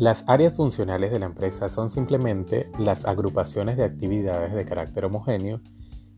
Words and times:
Las 0.00 0.24
áreas 0.28 0.54
funcionales 0.54 1.12
de 1.12 1.18
la 1.18 1.26
empresa 1.26 1.68
son 1.68 1.90
simplemente 1.90 2.70
las 2.78 3.04
agrupaciones 3.04 3.76
de 3.76 3.84
actividades 3.84 4.54
de 4.54 4.64
carácter 4.64 5.04
homogéneo 5.04 5.60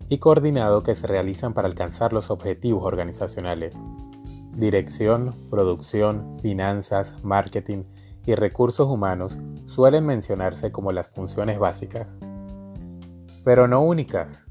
y 0.09 0.19
coordinado 0.19 0.85
que 0.85 0.95
se 0.95 1.09
realizan 1.09 1.53
para 1.53 1.67
alcanzar 1.67 2.13
los 2.13 2.31
objetivos 2.31 2.85
organizacionales. 2.85 3.75
Dirección, 4.53 5.35
producción, 5.51 6.33
finanzas, 6.41 7.17
marketing 7.25 7.83
y 8.25 8.37
recursos 8.37 8.89
humanos 8.89 9.37
suelen 9.67 10.07
mencionarse 10.07 10.71
como 10.71 10.93
las 10.93 11.11
funciones 11.11 11.59
básicas, 11.59 12.07
pero 13.43 13.67
no 13.67 13.83
únicas. 13.83 14.45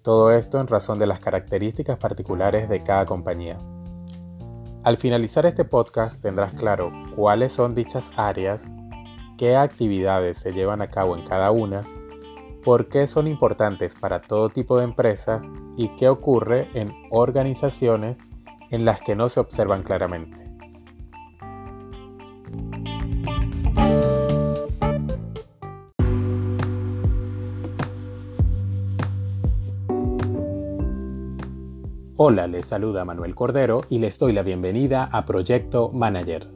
Todo 0.00 0.32
esto 0.32 0.58
en 0.58 0.66
razón 0.66 0.98
de 0.98 1.06
las 1.06 1.20
características 1.20 1.98
particulares 1.98 2.70
de 2.70 2.82
cada 2.82 3.04
compañía. 3.04 3.58
Al 4.86 4.98
finalizar 4.98 5.46
este 5.46 5.64
podcast 5.64 6.22
tendrás 6.22 6.54
claro 6.54 6.92
cuáles 7.16 7.50
son 7.50 7.74
dichas 7.74 8.08
áreas, 8.14 8.62
qué 9.36 9.56
actividades 9.56 10.38
se 10.38 10.52
llevan 10.52 10.80
a 10.80 10.90
cabo 10.90 11.16
en 11.16 11.24
cada 11.24 11.50
una, 11.50 11.84
por 12.62 12.88
qué 12.88 13.08
son 13.08 13.26
importantes 13.26 13.96
para 13.96 14.22
todo 14.22 14.48
tipo 14.48 14.78
de 14.78 14.84
empresa 14.84 15.42
y 15.76 15.88
qué 15.96 16.08
ocurre 16.08 16.70
en 16.74 16.94
organizaciones 17.10 18.20
en 18.70 18.84
las 18.84 19.00
que 19.00 19.16
no 19.16 19.28
se 19.28 19.40
observan 19.40 19.82
claramente. 19.82 20.45
Hola, 32.28 32.48
les 32.48 32.66
saluda 32.66 33.04
Manuel 33.04 33.36
Cordero 33.36 33.82
y 33.88 34.00
les 34.00 34.18
doy 34.18 34.32
la 34.32 34.42
bienvenida 34.42 35.08
a 35.12 35.24
Proyecto 35.26 35.92
Manager. 35.92 36.50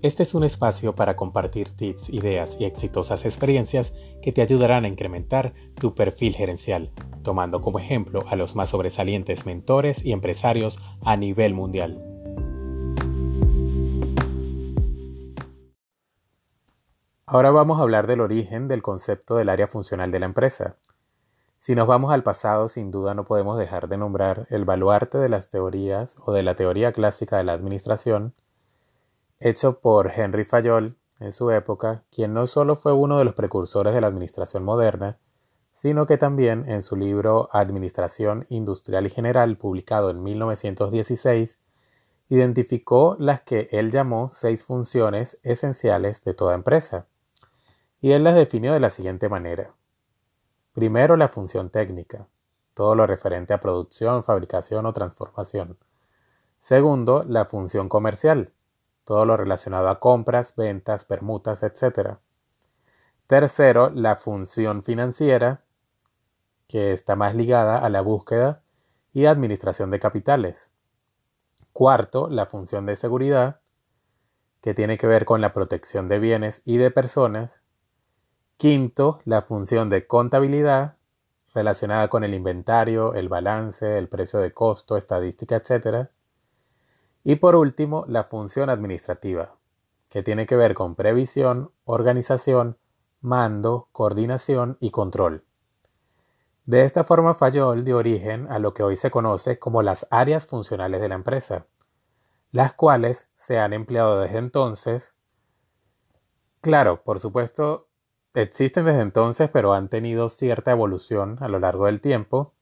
Este 0.00 0.22
es 0.22 0.32
un 0.32 0.42
espacio 0.42 0.94
para 0.94 1.16
compartir 1.16 1.68
tips, 1.68 2.08
ideas 2.08 2.56
y 2.58 2.64
exitosas 2.64 3.26
experiencias 3.26 3.92
que 4.22 4.32
te 4.32 4.40
ayudarán 4.40 4.86
a 4.86 4.88
incrementar 4.88 5.52
tu 5.74 5.94
perfil 5.94 6.34
gerencial, 6.34 6.92
tomando 7.22 7.60
como 7.60 7.78
ejemplo 7.78 8.24
a 8.26 8.36
los 8.36 8.56
más 8.56 8.70
sobresalientes 8.70 9.44
mentores 9.44 10.02
y 10.02 10.12
empresarios 10.12 10.78
a 11.02 11.14
nivel 11.18 11.52
mundial. 11.52 12.02
Ahora 17.26 17.50
vamos 17.50 17.78
a 17.78 17.82
hablar 17.82 18.06
del 18.06 18.22
origen 18.22 18.66
del 18.66 18.80
concepto 18.80 19.36
del 19.36 19.50
área 19.50 19.68
funcional 19.68 20.10
de 20.10 20.20
la 20.20 20.24
empresa. 20.24 20.78
Si 21.64 21.74
nos 21.74 21.86
vamos 21.86 22.12
al 22.12 22.22
pasado, 22.22 22.68
sin 22.68 22.90
duda 22.90 23.14
no 23.14 23.24
podemos 23.24 23.56
dejar 23.56 23.88
de 23.88 23.96
nombrar 23.96 24.46
el 24.50 24.66
baluarte 24.66 25.16
de 25.16 25.30
las 25.30 25.48
teorías 25.48 26.18
o 26.22 26.34
de 26.34 26.42
la 26.42 26.56
teoría 26.56 26.92
clásica 26.92 27.38
de 27.38 27.44
la 27.44 27.54
administración, 27.54 28.34
hecho 29.40 29.80
por 29.80 30.12
Henry 30.14 30.44
Fayol 30.44 30.98
en 31.20 31.32
su 31.32 31.50
época, 31.50 32.04
quien 32.10 32.34
no 32.34 32.46
solo 32.46 32.76
fue 32.76 32.92
uno 32.92 33.16
de 33.16 33.24
los 33.24 33.32
precursores 33.32 33.94
de 33.94 34.02
la 34.02 34.08
administración 34.08 34.62
moderna, 34.62 35.16
sino 35.72 36.06
que 36.06 36.18
también 36.18 36.68
en 36.68 36.82
su 36.82 36.96
libro 36.96 37.48
Administración 37.50 38.44
Industrial 38.50 39.06
y 39.06 39.08
General, 39.08 39.56
publicado 39.56 40.10
en 40.10 40.22
1916, 40.22 41.58
identificó 42.28 43.16
las 43.18 43.40
que 43.40 43.68
él 43.70 43.90
llamó 43.90 44.28
seis 44.28 44.66
funciones 44.66 45.38
esenciales 45.42 46.22
de 46.24 46.34
toda 46.34 46.56
empresa. 46.56 47.06
Y 48.02 48.12
él 48.12 48.22
las 48.22 48.34
definió 48.34 48.74
de 48.74 48.80
la 48.80 48.90
siguiente 48.90 49.30
manera. 49.30 49.72
Primero, 50.74 51.16
la 51.16 51.28
función 51.28 51.70
técnica, 51.70 52.26
todo 52.74 52.96
lo 52.96 53.06
referente 53.06 53.54
a 53.54 53.60
producción, 53.60 54.24
fabricación 54.24 54.86
o 54.86 54.92
transformación. 54.92 55.78
Segundo, 56.58 57.24
la 57.28 57.44
función 57.44 57.88
comercial, 57.88 58.52
todo 59.04 59.24
lo 59.24 59.36
relacionado 59.36 59.88
a 59.88 60.00
compras, 60.00 60.56
ventas, 60.56 61.04
permutas, 61.04 61.62
etc. 61.62 62.18
Tercero, 63.28 63.90
la 63.90 64.16
función 64.16 64.82
financiera, 64.82 65.62
que 66.66 66.92
está 66.92 67.14
más 67.14 67.36
ligada 67.36 67.78
a 67.78 67.88
la 67.88 68.00
búsqueda 68.00 68.62
y 69.12 69.26
administración 69.26 69.90
de 69.90 70.00
capitales. 70.00 70.72
Cuarto, 71.72 72.28
la 72.28 72.46
función 72.46 72.84
de 72.84 72.96
seguridad, 72.96 73.60
que 74.60 74.74
tiene 74.74 74.98
que 74.98 75.06
ver 75.06 75.24
con 75.24 75.40
la 75.40 75.52
protección 75.52 76.08
de 76.08 76.18
bienes 76.18 76.62
y 76.64 76.78
de 76.78 76.90
personas. 76.90 77.63
Quinto, 78.56 79.20
la 79.24 79.42
función 79.42 79.90
de 79.90 80.06
contabilidad 80.06 80.96
relacionada 81.54 82.08
con 82.08 82.22
el 82.24 82.34
inventario, 82.34 83.14
el 83.14 83.28
balance, 83.28 83.98
el 83.98 84.08
precio 84.08 84.38
de 84.38 84.52
costo, 84.52 84.96
estadística, 84.96 85.56
etc. 85.56 86.08
Y 87.24 87.36
por 87.36 87.56
último, 87.56 88.04
la 88.06 88.24
función 88.24 88.70
administrativa, 88.70 89.56
que 90.08 90.22
tiene 90.22 90.46
que 90.46 90.56
ver 90.56 90.74
con 90.74 90.94
previsión, 90.94 91.72
organización, 91.84 92.78
mando, 93.20 93.88
coordinación 93.92 94.76
y 94.80 94.90
control. 94.90 95.44
De 96.64 96.84
esta 96.84 97.04
forma 97.04 97.34
Fayol 97.34 97.84
dio 97.84 97.98
origen 97.98 98.50
a 98.50 98.58
lo 98.58 98.72
que 98.72 98.82
hoy 98.82 98.96
se 98.96 99.10
conoce 99.10 99.58
como 99.58 99.82
las 99.82 100.06
áreas 100.10 100.46
funcionales 100.46 101.00
de 101.00 101.08
la 101.08 101.16
empresa, 101.16 101.66
las 102.52 102.72
cuales 102.72 103.28
se 103.36 103.58
han 103.58 103.72
empleado 103.72 104.20
desde 104.20 104.38
entonces. 104.38 105.14
Claro, 106.60 107.02
por 107.02 107.20
supuesto, 107.20 107.88
existen 108.42 108.84
desde 108.84 109.00
entonces, 109.00 109.48
pero 109.52 109.74
han 109.74 109.88
tenido 109.88 110.28
cierta 110.28 110.72
evolución 110.72 111.38
a 111.40 111.48
lo 111.48 111.60
largo 111.60 111.86
del 111.86 112.00
tiempo, 112.00 112.52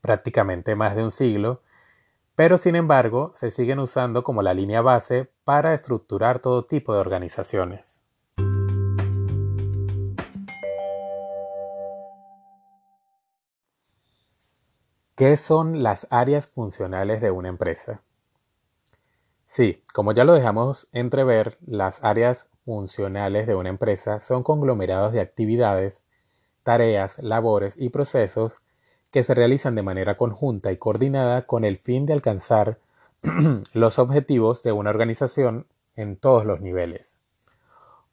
prácticamente 0.00 0.74
más 0.74 0.94
de 0.94 1.02
un 1.02 1.10
siglo, 1.10 1.62
pero 2.36 2.58
sin 2.58 2.76
embargo 2.76 3.32
se 3.34 3.50
siguen 3.50 3.78
usando 3.78 4.22
como 4.22 4.42
la 4.42 4.54
línea 4.54 4.82
base 4.82 5.30
para 5.44 5.74
estructurar 5.74 6.40
todo 6.40 6.64
tipo 6.64 6.94
de 6.94 7.00
organizaciones. 7.00 7.98
¿Qué 15.16 15.36
son 15.36 15.82
las 15.82 16.06
áreas 16.10 16.48
funcionales 16.48 17.20
de 17.20 17.30
una 17.30 17.50
empresa? 17.50 18.02
Sí, 19.46 19.84
como 19.92 20.12
ya 20.12 20.24
lo 20.24 20.32
dejamos 20.32 20.88
entrever, 20.92 21.58
las 21.66 22.02
áreas 22.02 22.48
funcionales 22.64 23.46
de 23.46 23.54
una 23.54 23.68
empresa 23.68 24.20
son 24.20 24.42
conglomerados 24.42 25.12
de 25.12 25.20
actividades, 25.20 26.02
tareas, 26.62 27.18
labores 27.18 27.74
y 27.76 27.88
procesos 27.88 28.62
que 29.10 29.24
se 29.24 29.34
realizan 29.34 29.74
de 29.74 29.82
manera 29.82 30.16
conjunta 30.16 30.72
y 30.72 30.76
coordinada 30.76 31.46
con 31.46 31.64
el 31.64 31.78
fin 31.78 32.06
de 32.06 32.12
alcanzar 32.12 32.78
los 33.72 33.98
objetivos 33.98 34.62
de 34.62 34.72
una 34.72 34.90
organización 34.90 35.66
en 35.96 36.16
todos 36.16 36.44
los 36.44 36.60
niveles. 36.60 37.18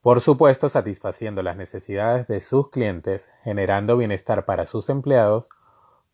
Por 0.02 0.22
supuesto, 0.22 0.70
satisfaciendo 0.70 1.44
las 1.44 1.58
necesidades 1.58 2.28
de 2.28 2.40
sus 2.42 2.70
clientes, 2.70 3.30
generando 3.44 3.98
bienestar 3.98 4.46
para 4.46 4.66
sus 4.66 4.90
empleados, 4.90 5.50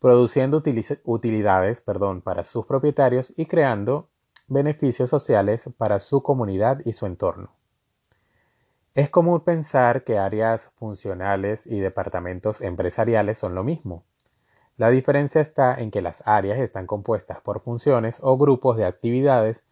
produciendo 0.00 0.62
utilidades 1.04 1.80
perdón, 1.80 2.20
para 2.20 2.44
sus 2.44 2.66
propietarios 2.66 3.32
y 3.36 3.46
creando 3.46 4.08
beneficios 4.48 5.08
sociales 5.08 5.70
para 5.78 6.00
su 6.00 6.22
comunidad 6.22 6.80
y 6.84 6.92
su 6.92 7.06
entorno. 7.06 7.54
Es 8.94 9.10
común 9.10 9.40
pensar 9.40 10.04
que 10.04 10.18
áreas 10.18 10.70
funcionales 10.76 11.66
y 11.66 11.80
departamentos 11.80 12.60
empresariales 12.60 13.36
son 13.38 13.56
lo 13.56 13.64
mismo. 13.64 14.04
La 14.76 14.88
diferencia 14.88 15.40
está 15.40 15.74
en 15.74 15.90
que 15.90 16.00
las 16.00 16.22
áreas 16.26 16.60
están 16.60 16.86
compuestas 16.86 17.40
por 17.40 17.58
funciones 17.58 18.20
o 18.22 18.38
grupos 18.38 18.76
de 18.76 18.84
actividades, 18.84 19.64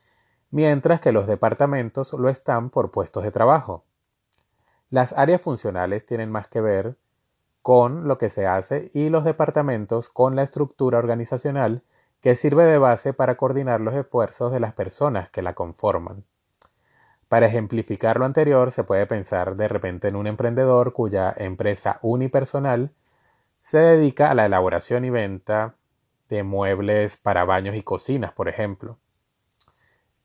mientras 0.51 1.01
que 1.01 1.13
los 1.13 1.29
departamentos 1.29 2.13
lo 2.15 2.29
están 2.29 2.71
por 2.71 2.91
puestos 2.91 3.23
de 3.23 3.31
trabajo. 3.31 3.85
Las 4.91 5.13
áreas 5.13 5.41
funcionales 5.41 6.05
tienen 6.05 6.33
más 6.33 6.49
que 6.49 6.61
ver 6.61 6.97
con 7.63 8.09
lo 8.09 8.19
que 8.19 8.29
se 8.29 8.49
hace 8.49 8.91
y 8.93 9.09
los 9.09 9.23
departamentos 9.23 10.09
con 10.09 10.35
la 10.35 10.43
estructura 10.43 10.99
organizacional 10.99 11.85
que 12.21 12.35
sirve 12.35 12.65
de 12.65 12.79
base 12.79 13.13
para 13.13 13.37
coordinar 13.37 13.81
los 13.81 13.95
esfuerzos 13.95 14.51
de 14.51 14.59
las 14.59 14.75
personas 14.75 15.31
que 15.31 15.43
la 15.43 15.55
conforman. 15.55 16.25
Para 17.33 17.47
ejemplificar 17.47 18.19
lo 18.19 18.27
anterior, 18.27 18.73
se 18.73 18.85
puede 18.85 19.07
pensar 19.07 19.57
de 19.57 19.67
repente 19.67 20.07
en 20.07 20.17
un 20.17 20.27
emprendedor 20.27 20.93
cuya 20.93 21.33
empresa 21.35 21.99
unipersonal 22.03 22.93
se 23.63 23.79
dedica 23.79 24.31
a 24.31 24.35
la 24.35 24.45
elaboración 24.45 25.07
y 25.07 25.09
venta 25.09 25.77
de 26.29 26.43
muebles 26.43 27.17
para 27.17 27.47
baños 27.47 27.75
y 27.75 27.83
cocinas, 27.83 28.35
por 28.35 28.51
ejemplo. 28.51 28.99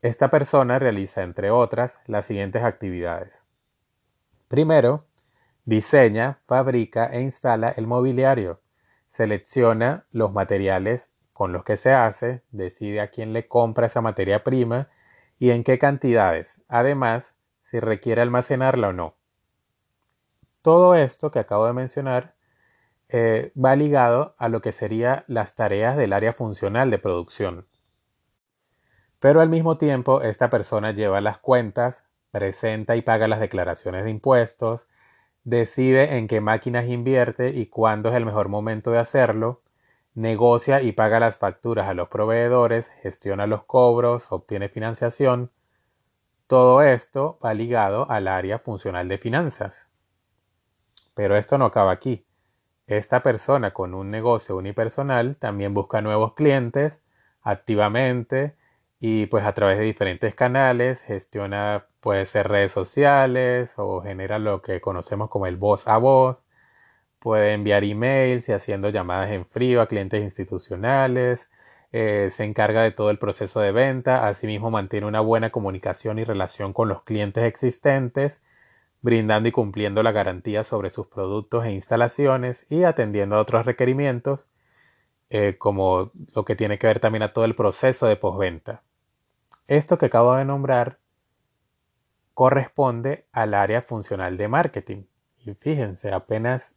Esta 0.01 0.29
persona 0.29 0.79
realiza, 0.79 1.23
entre 1.23 1.49
otras, 1.49 1.97
las 2.07 2.25
siguientes 2.25 2.63
actividades. 2.65 3.41
Primero, 4.49 5.05
diseña, 5.63 6.39
fabrica 6.45 7.05
e 7.05 7.21
instala 7.21 7.69
el 7.69 7.87
mobiliario, 7.87 8.59
selecciona 9.11 10.03
los 10.11 10.33
materiales 10.33 11.09
con 11.31 11.53
los 11.53 11.63
que 11.63 11.77
se 11.77 11.93
hace, 11.93 12.43
decide 12.51 12.99
a 12.99 13.11
quién 13.11 13.31
le 13.31 13.47
compra 13.47 13.85
esa 13.85 14.01
materia 14.01 14.43
prima 14.43 14.89
y 15.39 15.51
en 15.51 15.63
qué 15.63 15.79
cantidades, 15.79 16.56
además 16.67 17.33
si 17.63 17.79
requiere 17.79 18.21
almacenarla 18.21 18.89
o 18.89 18.93
no. 18.93 19.15
Todo 20.61 20.95
esto 20.95 21.31
que 21.31 21.39
acabo 21.39 21.65
de 21.65 21.73
mencionar 21.73 22.35
eh, 23.09 23.51
va 23.55 23.75
ligado 23.75 24.35
a 24.37 24.49
lo 24.49 24.61
que 24.61 24.71
serían 24.71 25.23
las 25.27 25.55
tareas 25.55 25.95
del 25.95 26.13
área 26.13 26.33
funcional 26.33 26.91
de 26.91 26.99
producción. 26.99 27.67
Pero 29.19 29.41
al 29.41 29.49
mismo 29.49 29.77
tiempo, 29.77 30.21
esta 30.21 30.49
persona 30.49 30.91
lleva 30.91 31.21
las 31.21 31.39
cuentas, 31.39 32.05
presenta 32.31 32.95
y 32.95 33.01
paga 33.01 33.27
las 33.27 33.39
declaraciones 33.39 34.03
de 34.03 34.11
impuestos, 34.11 34.87
decide 35.43 36.17
en 36.17 36.27
qué 36.27 36.41
máquinas 36.41 36.87
invierte 36.87 37.49
y 37.49 37.67
cuándo 37.67 38.09
es 38.09 38.15
el 38.15 38.25
mejor 38.25 38.49
momento 38.49 38.91
de 38.91 38.99
hacerlo, 38.99 39.63
negocia 40.13 40.81
y 40.81 40.91
paga 40.91 41.19
las 41.19 41.37
facturas 41.37 41.87
a 41.87 41.93
los 41.93 42.09
proveedores, 42.09 42.89
gestiona 43.01 43.47
los 43.47 43.63
cobros, 43.63 44.27
obtiene 44.31 44.67
financiación. 44.67 45.51
Todo 46.47 46.81
esto 46.81 47.37
va 47.43 47.53
ligado 47.53 48.09
al 48.09 48.29
área 48.29 48.57
funcional 48.57 49.09
de 49.09 49.17
finanzas. 49.17 49.89
Pero 51.13 51.35
esto 51.35 51.57
no 51.57 51.65
acaba 51.65 51.91
aquí. 51.91 52.25
Esta 52.87 53.21
persona 53.21 53.73
con 53.73 53.93
un 53.93 54.11
negocio 54.11 54.55
unipersonal 54.55 55.35
también 55.35 55.73
busca 55.73 56.01
nuevos 56.01 56.35
clientes 56.35 57.03
activamente 57.41 58.55
y 59.01 59.25
pues 59.25 59.43
a 59.45 59.53
través 59.53 59.77
de 59.77 59.83
diferentes 59.83 60.35
canales 60.35 61.01
gestiona 61.01 61.87
puede 61.99 62.25
ser 62.25 62.47
redes 62.47 62.71
sociales 62.71 63.73
o 63.77 64.01
genera 64.01 64.39
lo 64.39 64.61
que 64.61 64.79
conocemos 64.79 65.29
como 65.29 65.47
el 65.47 65.57
voz 65.57 65.85
a 65.85 65.97
voz. 65.97 66.45
Puede 67.19 67.53
enviar 67.53 67.83
emails 67.83 68.47
y 68.49 68.53
haciendo 68.53 68.89
llamadas 68.89 69.31
en 69.31 69.45
frío 69.45 69.81
a 69.81 69.87
clientes 69.87 70.23
institucionales. 70.23 71.49
Eh, 71.91 72.29
se 72.31 72.43
encarga 72.43 72.81
de 72.83 72.91
todo 72.91 73.09
el 73.09 73.17
proceso 73.17 73.59
de 73.59 73.71
venta. 73.71 74.27
Asimismo 74.27 74.71
mantiene 74.71 75.07
una 75.07 75.21
buena 75.21 75.51
comunicación 75.51 76.19
y 76.19 76.23
relación 76.23 76.73
con 76.73 76.89
los 76.89 77.03
clientes 77.03 77.43
existentes, 77.43 78.41
brindando 79.01 79.49
y 79.49 79.51
cumpliendo 79.51 80.03
la 80.03 80.11
garantía 80.11 80.63
sobre 80.63 80.89
sus 80.89 81.07
productos 81.07 81.65
e 81.65 81.71
instalaciones 81.71 82.65
y 82.69 82.83
atendiendo 82.83 83.35
a 83.35 83.41
otros 83.41 83.65
requerimientos, 83.65 84.49
eh, 85.29 85.55
como 85.57 86.11
lo 86.35 86.45
que 86.45 86.55
tiene 86.55 86.77
que 86.77 86.87
ver 86.87 86.99
también 86.99 87.23
a 87.23 87.33
todo 87.33 87.45
el 87.45 87.55
proceso 87.55 88.07
de 88.07 88.15
postventa. 88.15 88.83
Esto 89.67 89.97
que 89.97 90.07
acabo 90.07 90.35
de 90.35 90.45
nombrar 90.45 90.99
corresponde 92.33 93.25
al 93.31 93.53
área 93.53 93.81
funcional 93.81 94.37
de 94.37 94.47
marketing. 94.47 95.03
Y 95.39 95.53
fíjense, 95.55 96.11
apenas 96.11 96.75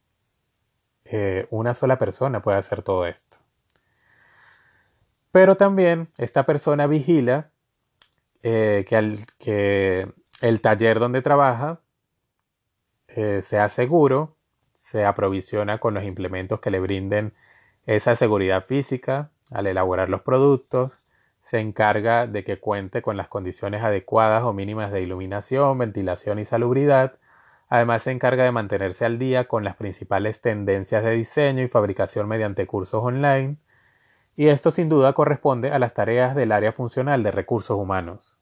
eh, 1.05 1.47
una 1.51 1.75
sola 1.75 1.99
persona 1.99 2.43
puede 2.43 2.59
hacer 2.59 2.83
todo 2.83 3.07
esto. 3.07 3.39
Pero 5.33 5.57
también 5.57 6.09
esta 6.19 6.45
persona 6.45 6.87
vigila 6.87 7.51
eh, 8.43 8.85
que, 9.39 10.09
el 10.41 10.61
taller 10.61 10.99
donde 10.99 11.23
trabaja 11.23 11.81
eh, 13.09 13.43
sea 13.43 13.69
seguro, 13.69 14.37
se 14.75 15.05
aprovisiona 15.05 15.79
con 15.79 15.95
los 15.95 16.05
implementos 16.05 16.61
que 16.61 16.71
le 16.71 16.81
brinden 16.81 17.35
esa 17.87 18.17
seguridad 18.17 18.65
física 18.65 19.31
al 19.51 19.67
elaborar 19.67 20.09
los 20.09 20.23
productos, 20.23 21.01
se 21.43 21.59
encarga 21.59 22.27
de 22.27 22.45
que 22.45 22.59
cuente 22.61 23.03
con 23.03 23.17
las 23.17 23.29
condiciones 23.29 23.83
adecuadas 23.83 24.45
o 24.45 24.53
mínimas 24.53 24.93
de 24.93 25.03
iluminación, 25.03 25.79
ventilación 25.79 26.39
y 26.39 26.45
salubridad. 26.45 27.19
Además 27.69 28.03
se 28.03 28.13
encarga 28.13 28.45
de 28.45 28.53
mantenerse 28.53 29.05
al 29.05 29.19
día 29.19 29.49
con 29.49 29.65
las 29.65 29.77
principales 29.77 30.41
tendencias 30.41 31.03
de 31.03 31.11
diseño 31.11 31.63
y 31.63 31.69
fabricación 31.69 32.29
mediante 32.29 32.67
cursos 32.67 33.03
online. 33.03 33.57
Y 34.37 34.49
esto 34.49 34.71
sin 34.71 34.89
duda 34.89 35.13
corresponde 35.13 35.71
a 35.71 35.79
las 35.79 35.95
tareas 35.95 36.35
del 36.35 36.53
área 36.53 36.73
funcional 36.73 37.23
de 37.23 37.31
recursos 37.31 37.79
humanos. 37.79 38.37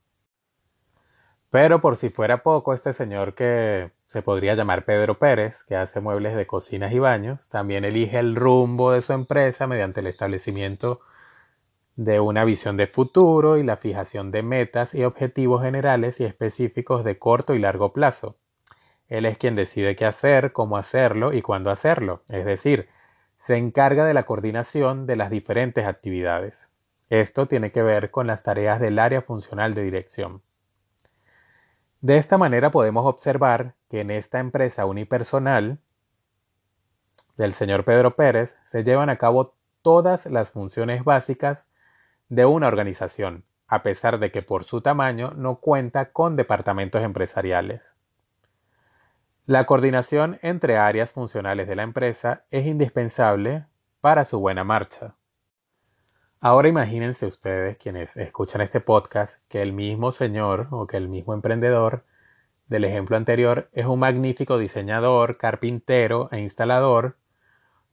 Pero 1.51 1.81
por 1.81 1.97
si 1.97 2.11
fuera 2.11 2.43
poco, 2.43 2.75
este 2.75 2.93
señor 2.93 3.35
que 3.35 3.91
se 4.07 4.23
podría 4.23 4.55
llamar 4.55 4.85
Pedro 4.85 5.19
Pérez, 5.19 5.65
que 5.65 5.77
hace 5.77 6.01
muebles 6.01 6.37
de 6.37 6.47
cocinas 6.47 6.93
y 6.93 6.99
baños, 6.99 7.49
también 7.49 7.85
elige 7.85 8.19
el 8.19 8.37
rumbo 8.37 8.93
de 8.93 9.03
su 9.03 9.13
empresa 9.13 9.67
mediante 9.67 10.01
el 10.01 10.07
establecimiento 10.07 11.01
de 11.97 12.21
una 12.21 12.45
visión 12.45 12.77
de 12.77 12.87
futuro 12.87 13.57
y 13.57 13.65
la 13.65 13.77
fijación 13.77 14.31
de 14.31 14.43
metas 14.43 14.95
y 14.95 15.05
objetivos 15.05 15.63
generales 15.63 16.21
y 16.21 16.25
específicos 16.25 17.03
de 17.03 17.19
corto 17.19 17.55
y 17.55 17.59
largo 17.59 17.93
plazo. 17.93 18.37
Él 19.09 19.27
es 19.27 19.39
quien 19.39 19.57
decide 19.57 19.97
qué 19.97 20.05
hacer, 20.05 20.53
cómo 20.53 20.77
hacerlo 20.77 21.33
y 21.33 21.43
cuándo 21.43 21.71
hacerlo, 21.71 22.23
es 22.29 22.45
decir, 22.45 22.89
se 23.49 23.57
encarga 23.57 24.05
de 24.05 24.13
la 24.13 24.27
coordinación 24.27 25.07
de 25.07 25.17
las 25.17 25.31
diferentes 25.31 25.87
actividades. 25.87 26.69
Esto 27.09 27.49
tiene 27.49 27.73
que 27.73 27.83
ver 27.83 28.11
con 28.11 28.27
las 28.27 28.43
tareas 28.43 28.79
del 28.79 28.99
área 28.99 29.23
funcional 29.23 29.75
de 29.75 29.85
dirección. 29.85 30.43
De 32.03 32.19
esta 32.19 32.37
manera 32.37 32.71
podemos 32.71 33.07
observar 33.07 33.75
que 33.89 34.03
en 34.03 34.11
esta 34.11 34.39
empresa 34.39 34.85
unipersonal 34.85 35.79
del 37.39 37.55
señor 37.55 37.85
Pedro 37.85 38.17
Pérez 38.17 38.55
se 38.67 38.85
llevan 38.85 39.09
a 39.09 39.17
cabo 39.17 39.55
todas 39.81 40.27
las 40.27 40.51
funciones 40.51 41.03
básicas 41.03 41.71
de 42.29 42.45
una 42.45 42.69
organización, 42.69 43.47
a 43.67 43.83
pesar 43.83 44.19
de 44.19 44.31
que 44.31 44.43
por 44.43 44.65
su 44.65 44.83
tamaño 44.83 45.31
no 45.31 45.61
cuenta 45.61 46.13
con 46.13 46.37
departamentos 46.37 47.03
empresariales. 47.03 47.98
La 49.49 49.65
coordinación 49.65 50.39
entre 50.43 50.77
áreas 50.77 51.13
funcionales 51.13 51.67
de 51.69 51.75
la 51.75 51.83
empresa 51.83 52.45
es 52.51 52.67
indispensable 52.67 53.65
para 54.03 54.27
su 54.27 54.39
buena 54.41 54.63
marcha. 54.63 55.15
Ahora 56.39 56.69
imagínense 56.69 57.25
ustedes, 57.25 57.79
quienes 57.79 58.15
escuchan 58.19 58.61
este 58.61 58.81
podcast, 58.81 59.41
que 59.49 59.63
el 59.63 59.73
mismo 59.73 60.13
señor 60.13 60.69
o 60.71 60.87
que 60.87 60.99
el 60.99 61.09
mismo 61.09 61.33
emprendedor 61.33 62.05
del 62.67 62.85
ejemplo 62.85 63.17
anterior 63.17 63.71
es 63.73 63.87
un 63.87 64.01
magnífico 64.01 64.59
diseñador, 64.59 65.39
carpintero 65.39 66.29
e 66.31 66.41
instalador 66.41 67.17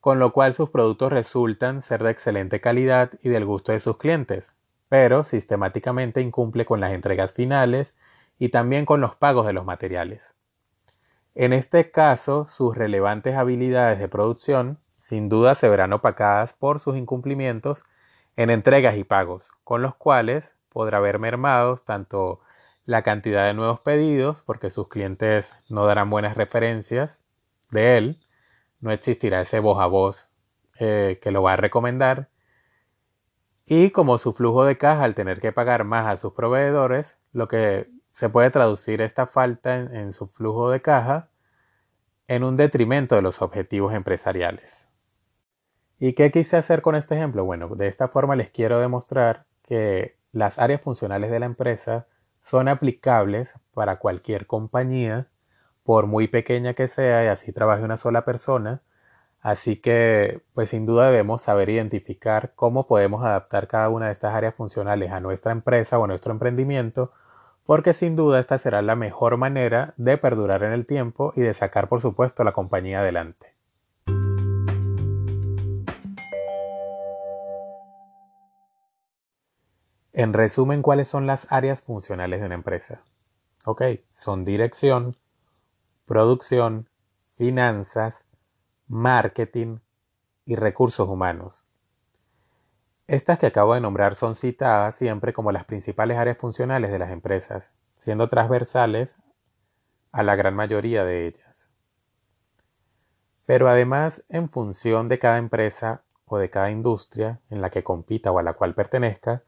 con 0.02 0.20
lo 0.20 0.34
cual 0.34 0.52
sus 0.52 0.72
productos 0.72 1.14
resultan 1.14 1.82
ser 1.82 2.04
de 2.04 2.12
excelente 2.12 2.60
calidad 2.60 3.12
y 3.24 3.30
del 3.30 3.46
gusto 3.46 3.72
de 3.72 3.80
sus 3.80 3.96
clientes, 3.96 4.52
pero 4.90 5.24
sistemáticamente 5.24 6.20
incumple 6.20 6.66
con 6.66 6.82
las 6.82 6.92
entregas 6.92 7.32
finales 7.32 7.96
y 8.38 8.50
también 8.50 8.86
con 8.86 9.00
los 9.00 9.16
pagos 9.16 9.46
de 9.46 9.54
los 9.54 9.64
materiales. 9.64 10.35
En 11.36 11.54
este 11.54 11.92
caso, 11.92 12.48
sus 12.48 12.76
relevantes 12.76 13.36
habilidades 13.36 14.00
de 14.00 14.08
producción 14.08 14.80
sin 15.06 15.30
duda 15.30 15.54
se 15.54 15.70
verán 15.70 15.94
opacadas 15.94 16.54
por 16.54 16.80
sus 16.80 16.98
incumplimientos 16.98 17.84
en 18.38 18.50
entregas 18.50 18.98
y 18.98 19.04
pagos, 19.04 19.52
con 19.64 19.84
los 19.84 19.94
cuales 19.94 20.56
podrá 20.70 21.00
ver 21.00 21.20
mermados 21.20 21.86
tanto 21.86 22.40
la 22.86 23.04
cantidad 23.04 23.46
de 23.46 23.54
nuevos 23.54 23.82
pedidos, 23.82 24.42
porque 24.48 24.72
sus 24.72 24.88
clientes 24.88 25.54
no 25.70 25.86
darán 25.86 26.10
buenas 26.10 26.36
referencias 26.36 27.24
de 27.70 27.98
él, 27.98 28.20
no 28.80 28.92
existirá 28.92 29.42
ese 29.42 29.60
voz 29.60 29.80
a 29.80 29.86
voz 29.86 30.30
eh, 30.80 31.20
que 31.22 31.30
lo 31.30 31.44
va 31.44 31.54
a 31.54 31.58
recomendar. 31.58 32.30
Y 33.68 33.92
como 33.92 34.18
su 34.18 34.34
flujo 34.34 34.66
de 34.66 34.80
caja 34.80 35.04
al 35.04 35.14
tener 35.14 35.40
que 35.40 35.52
pagar 35.52 35.84
más 35.84 36.08
a 36.08 36.18
sus 36.18 36.34
proveedores, 36.34 37.16
lo 37.32 37.48
que 37.48 37.90
se 38.14 38.30
puede 38.30 38.50
traducir 38.50 39.02
esta 39.02 39.28
falta 39.28 39.78
en, 39.78 39.96
en 39.96 40.14
su 40.14 40.26
flujo 40.26 40.72
de 40.72 40.82
caja 40.82 41.30
en 42.28 42.44
un 42.44 42.58
detrimento 42.58 43.16
de 43.16 43.22
los 43.22 43.42
objetivos 43.42 43.94
empresariales. 43.94 44.88
¿Y 46.00 46.14
qué 46.14 46.32
quise 46.32 46.58
hacer 46.58 46.82
con 46.82 46.96
este 46.96 47.16
ejemplo? 47.16 47.46
Bueno, 47.46 47.70
de 47.76 47.88
esta 47.88 48.08
forma 48.08 48.36
les 48.36 48.50
quiero 48.50 48.80
demostrar 48.80 49.46
que 49.64 50.18
las 50.32 50.60
áreas 50.60 50.82
funcionales 50.82 51.32
de 51.32 51.40
la 51.40 51.46
empresa 51.46 52.08
son 52.44 52.68
aplicables 52.68 53.54
para 53.74 53.98
cualquier 53.98 54.46
compañía 54.48 55.28
por 55.84 56.08
muy 56.08 56.28
pequeña 56.28 56.74
que 56.74 56.88
sea 56.88 57.24
y 57.24 57.28
así 57.28 57.54
trabaje 57.54 57.84
una 57.84 57.98
sola 57.98 58.26
persona. 58.26 58.82
Así 59.42 59.78
que, 59.78 60.42
pues 60.54 60.70
sin 60.70 60.86
duda 60.88 61.08
debemos 61.12 61.42
saber 61.44 61.70
identificar 61.70 62.54
cómo 62.56 62.88
podemos 62.88 63.24
adaptar 63.24 63.68
cada 63.68 63.90
una 63.90 64.08
de 64.08 64.12
estas 64.12 64.34
áreas 64.34 64.56
funcionales 64.56 65.12
a 65.12 65.20
nuestra 65.20 65.52
empresa 65.52 66.00
o 66.00 66.04
a 66.06 66.08
nuestro 66.08 66.34
emprendimiento, 66.34 67.12
porque 67.66 67.94
sin 67.94 68.16
duda 68.16 68.40
esta 68.40 68.58
será 68.58 68.82
la 68.82 68.96
mejor 68.96 69.38
manera 69.38 69.94
de 69.98 70.18
perdurar 70.18 70.64
en 70.64 70.72
el 70.72 70.86
tiempo 70.86 71.34
y 71.36 71.42
de 71.42 71.54
sacar, 71.54 71.90
por 71.90 72.00
supuesto, 72.00 72.44
la 72.44 72.54
compañía 72.54 73.00
adelante. 73.00 73.54
En 80.14 80.32
resumen, 80.32 80.82
¿cuáles 80.82 81.10
son 81.10 81.28
las 81.28 81.52
áreas 81.52 81.82
funcionales 81.82 82.40
de 82.40 82.46
una 82.46 82.56
empresa? 82.56 83.02
Ok, 83.66 83.82
son 84.14 84.46
dirección, 84.46 85.18
producción, 86.06 86.88
finanzas, 87.36 88.24
marketing 88.88 89.80
y 90.46 90.56
recursos 90.56 91.10
humanos. 91.10 91.65
Estas 93.08 93.38
que 93.38 93.46
acabo 93.46 93.76
de 93.76 93.82
nombrar 93.82 94.16
son 94.16 94.36
citadas 94.36 94.96
siempre 94.96 95.32
como 95.32 95.52
las 95.52 95.66
principales 95.66 96.18
áreas 96.18 96.40
funcionales 96.40 96.92
de 96.92 96.98
las 96.98 97.12
empresas, 97.12 97.70
siendo 97.94 98.30
transversales 98.30 99.18
a 100.12 100.24
la 100.24 100.36
gran 100.36 100.56
mayoría 100.56 101.06
de 101.06 101.28
ellas. 101.28 101.72
Pero 103.46 103.70
además, 103.70 104.24
en 104.30 104.50
función 104.50 105.08
de 105.08 105.20
cada 105.20 105.38
empresa 105.38 106.02
o 106.26 106.40
de 106.40 106.50
cada 106.50 106.72
industria 106.72 107.42
en 107.52 107.62
la 107.62 107.70
que 107.70 107.84
compita 107.84 108.32
o 108.32 108.40
a 108.40 108.44
la 108.44 108.54
cual 108.54 108.74
pertenezca, 108.74 109.44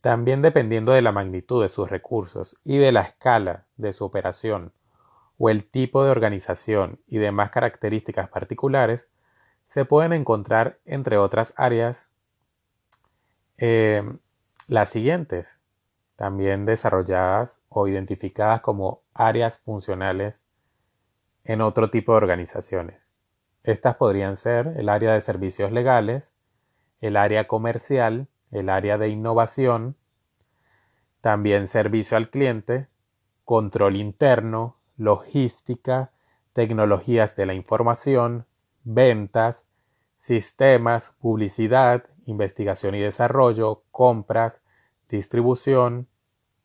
también 0.00 0.40
dependiendo 0.40 0.92
de 0.92 1.02
la 1.02 1.10
magnitud 1.10 1.62
de 1.62 1.68
sus 1.68 1.90
recursos 1.90 2.56
y 2.62 2.78
de 2.78 2.92
la 2.92 3.02
escala 3.02 3.66
de 3.76 3.92
su 3.92 4.04
operación 4.04 4.72
o 5.36 5.50
el 5.50 5.68
tipo 5.68 6.04
de 6.04 6.10
organización 6.10 7.00
y 7.08 7.18
demás 7.18 7.50
características 7.50 8.28
particulares, 8.28 9.08
se 9.66 9.84
pueden 9.84 10.12
encontrar, 10.12 10.78
entre 10.84 11.16
otras 11.16 11.52
áreas, 11.56 12.09
eh, 13.62 14.02
las 14.68 14.88
siguientes, 14.88 15.60
también 16.16 16.64
desarrolladas 16.64 17.60
o 17.68 17.86
identificadas 17.86 18.62
como 18.62 19.02
áreas 19.12 19.58
funcionales 19.58 20.44
en 21.44 21.60
otro 21.60 21.90
tipo 21.90 22.12
de 22.12 22.18
organizaciones. 22.18 23.02
Estas 23.62 23.96
podrían 23.96 24.36
ser 24.36 24.74
el 24.78 24.88
área 24.88 25.12
de 25.12 25.20
servicios 25.20 25.72
legales, 25.72 26.32
el 27.02 27.18
área 27.18 27.46
comercial, 27.48 28.28
el 28.50 28.70
área 28.70 28.96
de 28.96 29.08
innovación, 29.10 29.96
también 31.20 31.68
servicio 31.68 32.16
al 32.16 32.30
cliente, 32.30 32.88
control 33.44 33.96
interno, 33.96 34.78
logística, 34.96 36.12
tecnologías 36.54 37.36
de 37.36 37.44
la 37.44 37.52
información, 37.52 38.46
ventas, 38.84 39.66
sistemas, 40.18 41.12
publicidad, 41.18 42.09
investigación 42.30 42.94
y 42.94 43.00
desarrollo, 43.00 43.82
compras, 43.90 44.62
distribución, 45.08 46.08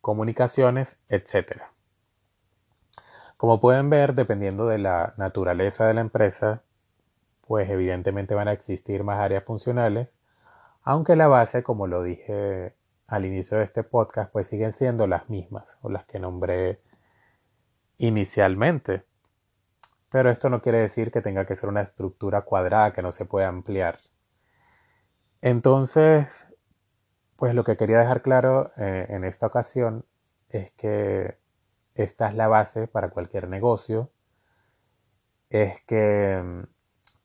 comunicaciones, 0.01 0.97
etc. 1.09 1.63
Como 3.37 3.59
pueden 3.59 3.89
ver, 3.89 4.15
dependiendo 4.15 4.67
de 4.67 4.77
la 4.77 5.13
naturaleza 5.17 5.87
de 5.87 5.95
la 5.95 6.01
empresa, 6.01 6.63
pues 7.41 7.69
evidentemente 7.69 8.35
van 8.35 8.47
a 8.47 8.53
existir 8.53 9.03
más 9.03 9.19
áreas 9.19 9.43
funcionales, 9.43 10.19
aunque 10.83 11.15
la 11.15 11.27
base, 11.27 11.63
como 11.63 11.87
lo 11.87 12.03
dije 12.03 12.75
al 13.07 13.25
inicio 13.25 13.57
de 13.57 13.63
este 13.63 13.83
podcast, 13.83 14.31
pues 14.31 14.47
siguen 14.47 14.73
siendo 14.73 15.07
las 15.07 15.29
mismas 15.29 15.77
o 15.81 15.89
las 15.89 16.05
que 16.05 16.19
nombré 16.19 16.81
inicialmente. 17.97 19.03
Pero 20.09 20.29
esto 20.29 20.49
no 20.49 20.61
quiere 20.61 20.79
decir 20.79 21.11
que 21.11 21.21
tenga 21.21 21.45
que 21.45 21.55
ser 21.55 21.69
una 21.69 21.81
estructura 21.81 22.41
cuadrada 22.41 22.93
que 22.93 23.01
no 23.01 23.11
se 23.11 23.25
pueda 23.25 23.47
ampliar. 23.47 23.99
Entonces, 25.45 26.47
pues 27.35 27.53
lo 27.53 27.63
que 27.63 27.77
quería 27.77 27.99
dejar 27.99 28.23
claro 28.23 28.71
eh, 28.77 29.05
en 29.09 29.23
esta 29.23 29.45
ocasión 29.45 30.03
es 30.49 30.71
que 30.71 31.37
esta 31.93 32.29
es 32.29 32.33
la 32.33 32.47
base 32.47 32.87
para 32.87 33.11
cualquier 33.11 33.47
negocio. 33.47 34.09
Es 35.51 35.81
que 35.85 36.41
mm, 36.43 36.63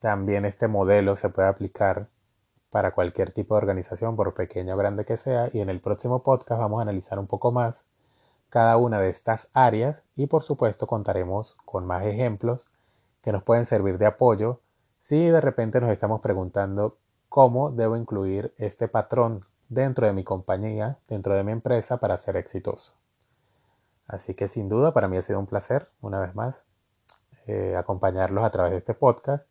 también 0.01 0.45
este 0.45 0.69
modelo 0.69 1.17
se 1.17 1.31
puede 1.31 1.49
aplicar 1.49 2.11
para 2.71 2.91
cualquier 2.91 3.33
tipo 3.33 3.55
de 3.55 3.61
organización, 3.61 4.17
por 4.17 4.35
pequeña 4.35 4.75
o 4.75 4.77
grande 4.77 5.07
que 5.07 5.17
sea. 5.17 5.49
Y 5.51 5.61
en 5.63 5.71
el 5.71 5.81
próximo 5.81 6.23
podcast 6.23 6.61
vamos 6.61 6.81
a 6.81 6.83
analizar 6.83 7.19
un 7.19 7.27
poco 7.27 7.53
más 7.53 7.87
cada 8.51 8.77
una 8.77 9.01
de 9.01 9.09
estas 9.09 9.49
áreas 9.55 10.05
y 10.15 10.27
por 10.27 10.43
supuesto 10.43 10.87
contaremos 10.87 11.57
con 11.65 11.87
más 11.87 12.05
ejemplos 12.05 12.71
que 13.23 13.33
nos 13.33 13.45
pueden 13.45 13.65
servir 13.65 13.97
de 13.97 14.05
apoyo 14.05 14.61
si 15.01 15.31
de 15.31 15.41
repente 15.41 15.81
nos 15.81 15.91
estamos 15.91 16.21
preguntando 16.21 16.99
cómo 17.31 17.71
debo 17.71 17.97
incluir 17.97 18.53
este 18.59 18.89
patrón 18.89 19.47
dentro 19.69 20.07
de 20.07 20.13
mi 20.13 20.25
compañía, 20.25 20.99
dentro 21.09 21.35
de 21.35 21.45
mi 21.45 21.53
empresa 21.53 21.99
para 21.99 22.19
ser 22.19 22.37
exitoso. 22.37 22.93
Así 24.09 24.35
que 24.35 24.49
sin 24.49 24.69
duda 24.69 24.93
para 24.93 25.07
mí 25.07 25.17
ha 25.17 25.23
sido 25.23 25.39
un 25.39 25.47
placer, 25.47 25.89
una 26.01 26.19
vez 26.19 26.35
más, 26.35 26.67
eh, 27.47 27.77
acompañarlos 27.77 28.43
a 28.43 28.51
través 28.51 28.73
de 28.73 28.79
este 28.79 28.95
podcast 28.95 29.49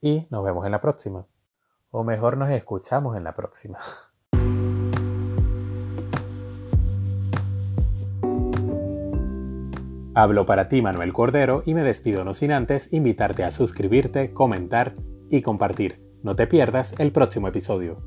y 0.00 0.28
nos 0.30 0.44
vemos 0.44 0.64
en 0.64 0.70
la 0.70 0.80
próxima. 0.80 1.26
O 1.90 2.04
mejor 2.04 2.36
nos 2.36 2.50
escuchamos 2.50 3.16
en 3.16 3.24
la 3.24 3.34
próxima. 3.34 3.78
Hablo 10.14 10.46
para 10.46 10.68
ti 10.68 10.82
Manuel 10.82 11.12
Cordero 11.12 11.62
y 11.66 11.74
me 11.74 11.82
despido 11.82 12.24
no 12.24 12.32
sin 12.32 12.52
antes 12.52 12.92
invitarte 12.92 13.42
a 13.42 13.50
suscribirte, 13.50 14.32
comentar 14.32 14.94
y 15.30 15.42
compartir. 15.42 16.07
No 16.22 16.34
te 16.34 16.46
pierdas 16.46 16.94
el 16.98 17.12
próximo 17.12 17.48
episodio. 17.48 17.98